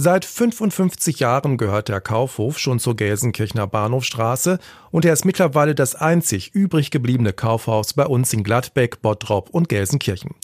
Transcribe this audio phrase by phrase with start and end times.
[0.00, 4.60] Seit 55 Jahren gehört der Kaufhof schon zur Gelsenkirchener Bahnhofstraße
[4.92, 9.68] und er ist mittlerweile das einzig übrig gebliebene Kaufhaus bei uns in Gladbeck, Bottrop und
[9.68, 10.36] Gelsenkirchen.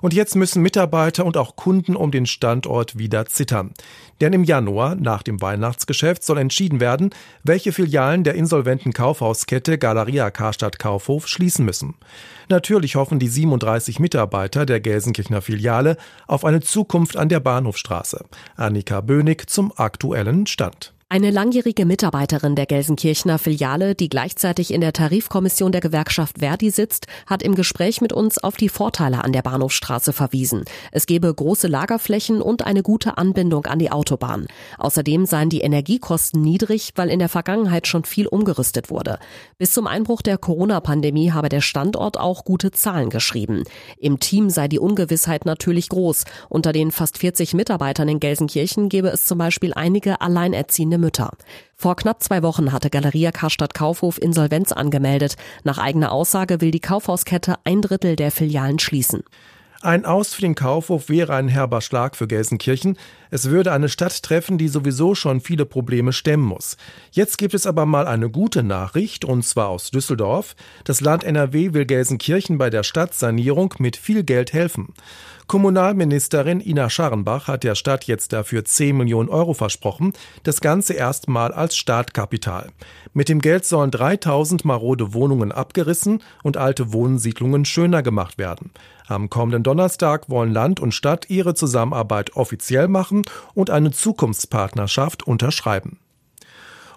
[0.00, 3.72] Und jetzt müssen Mitarbeiter und auch Kunden um den Standort wieder zittern.
[4.20, 7.10] Denn im Januar, nach dem Weihnachtsgeschäft, soll entschieden werden,
[7.42, 11.96] welche Filialen der insolventen Kaufhauskette Galeria Karstadt Kaufhof schließen müssen.
[12.48, 15.96] Natürlich hoffen die 37 Mitarbeiter der Gelsenkirchener Filiale
[16.26, 18.24] auf eine Zukunft an der Bahnhofstraße.
[18.56, 20.92] Annika Bönig zum aktuellen Stand.
[21.12, 27.08] Eine langjährige Mitarbeiterin der Gelsenkirchener Filiale, die gleichzeitig in der Tarifkommission der Gewerkschaft Verdi sitzt,
[27.26, 30.62] hat im Gespräch mit uns auf die Vorteile an der Bahnhofstraße verwiesen.
[30.92, 34.46] Es gebe große Lagerflächen und eine gute Anbindung an die Autobahn.
[34.78, 39.18] Außerdem seien die Energiekosten niedrig, weil in der Vergangenheit schon viel umgerüstet wurde.
[39.58, 43.64] Bis zum Einbruch der Corona-Pandemie habe der Standort auch gute Zahlen geschrieben.
[43.98, 46.22] Im Team sei die Ungewissheit natürlich groß.
[46.48, 51.32] Unter den fast 40 Mitarbeitern in Gelsenkirchen gebe es zum Beispiel einige alleinerziehende Mütter.
[51.74, 55.36] Vor knapp zwei Wochen hatte Galeria Karstadt Kaufhof Insolvenz angemeldet.
[55.64, 59.24] Nach eigener Aussage will die Kaufhauskette ein Drittel der Filialen schließen.
[59.82, 62.98] Ein Aus für den Kaufhof wäre ein herber Schlag für Gelsenkirchen.
[63.30, 66.76] Es würde eine Stadt treffen, die sowieso schon viele Probleme stemmen muss.
[67.12, 70.56] Jetzt gibt es aber mal eine gute Nachricht, und zwar aus Düsseldorf.
[70.84, 74.94] Das Land NRW will Gelsenkirchen bei der Stadtsanierung mit viel Geld helfen.
[75.50, 80.12] Kommunalministerin Ina Scharrenbach hat der Stadt jetzt dafür 10 Millionen Euro versprochen,
[80.44, 82.68] das Ganze erstmal als Startkapital.
[83.14, 88.70] Mit dem Geld sollen 3000 marode Wohnungen abgerissen und alte Wohnsiedlungen schöner gemacht werden.
[89.08, 93.19] Am kommenden Donnerstag wollen Land und Stadt ihre Zusammenarbeit offiziell machen
[93.54, 95.98] und eine Zukunftspartnerschaft unterschreiben.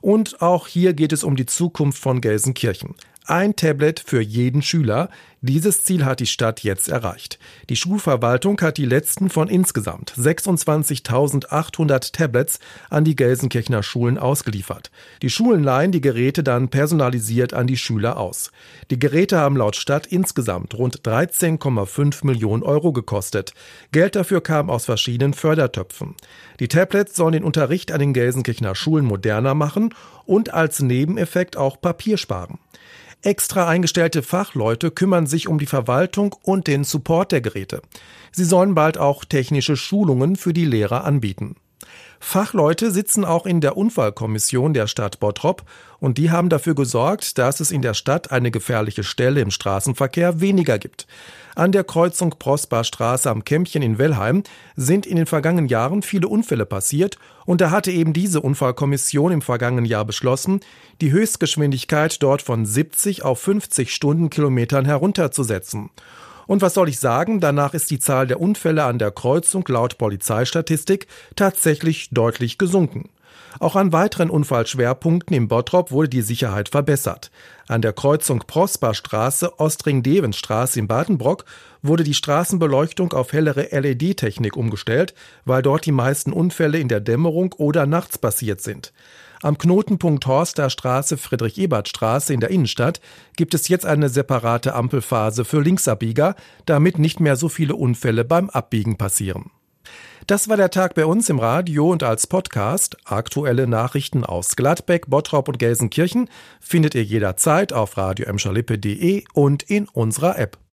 [0.02, 2.96] Und auch hier geht es um die Zukunft von Gelsenkirchen.
[3.26, 5.10] Ein Tablet für jeden Schüler.
[5.40, 7.40] Dieses Ziel hat die Stadt jetzt erreicht.
[7.70, 12.60] Die Schulverwaltung hat die letzten von insgesamt 26.800 Tablets
[12.90, 14.92] an die Gelsenkirchener Schulen ausgeliefert.
[15.22, 18.52] Die Schulen leihen die Geräte dann personalisiert an die Schüler aus.
[18.92, 23.54] Die Geräte haben laut Stadt insgesamt rund 13,5 Millionen Euro gekostet.
[23.94, 26.16] Geld dafür kam aus verschiedenen Fördertöpfen.
[26.60, 29.94] Die Tablets sollen den Unterricht an den Gelsenkirchener Schulen moderner machen
[30.26, 32.60] und als Nebeneffekt auch Papier sparen.
[33.24, 37.82] Extra eingestellte Fachleute kümmern sich um die Verwaltung und den Support der Geräte.
[38.34, 41.56] Sie sollen bald auch technische Schulungen für die Lehrer anbieten.
[42.26, 45.62] Fachleute sitzen auch in der Unfallkommission der Stadt Bottrop
[46.00, 50.40] und die haben dafür gesorgt, dass es in der Stadt eine gefährliche Stelle im Straßenverkehr
[50.40, 51.06] weniger gibt.
[51.54, 54.44] An der Kreuzung Prosperstraße am Kämpchen in Wellheim
[54.78, 59.42] sind in den vergangenen Jahren viele Unfälle passiert und da hatte eben diese Unfallkommission im
[59.42, 60.62] vergangenen Jahr beschlossen,
[61.02, 65.92] die Höchstgeschwindigkeit dort von 70 auf 50 Stundenkilometern herunterzusetzen.
[66.48, 69.98] Und was soll ich sagen, danach ist die Zahl der Unfälle an der Kreuzung laut
[69.98, 73.10] Polizeistatistik tatsächlich deutlich gesunken.
[73.60, 77.30] Auch an weiteren Unfallschwerpunkten im Bottrop wurde die Sicherheit verbessert.
[77.68, 81.46] An der Kreuzung Prosperstraße Ostring-Devenstraße in Badenbrock
[81.82, 85.14] wurde die Straßenbeleuchtung auf hellere LED-Technik umgestellt,
[85.46, 88.92] weil dort die meisten Unfälle in der Dämmerung oder nachts passiert sind.
[89.44, 93.02] Am Knotenpunkt Horster Straße Friedrich-Ebert-Straße in der Innenstadt
[93.36, 98.50] gibt es jetzt eine separate Ampelphase für Linksabbieger, damit nicht mehr so viele Unfälle beim
[98.50, 99.52] Abbiegen passieren.
[100.28, 102.96] Das war der Tag bei uns im Radio und als Podcast.
[103.04, 106.30] Aktuelle Nachrichten aus Gladbeck, Bottrop und Gelsenkirchen
[106.62, 108.28] findet ihr jederzeit auf radio
[109.34, 110.58] und in unserer App.